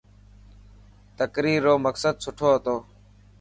تقرير 1.19 1.59
رو 1.67 1.73
مقصد 1.85 2.15
سٺو 2.25 2.45
هتو. 2.55 2.75